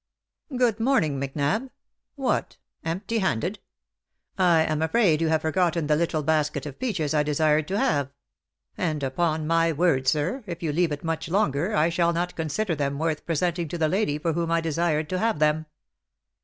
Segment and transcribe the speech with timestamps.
[0.57, 1.69] "Good morning, Macnab.
[2.15, 2.57] What!
[2.83, 3.59] empty handed?
[4.35, 8.11] I am afraid you have forgotten the little basket of peaches I desired to have;
[8.75, 12.73] and upon my word, sir, if you leave it much longer, I shall not consider
[12.73, 15.67] them worth presenting to the lady for whom I desired to have them.